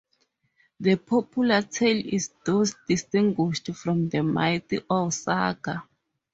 The 0.79 0.95
popular 0.95 1.61
tale 1.61 2.01
is 2.11 2.31
thus 2.43 2.73
distinguished 2.87 3.67
from 3.75 4.09
the 4.09 4.23
myth 4.23 4.73
or 4.89 5.11
saga. 5.11 5.83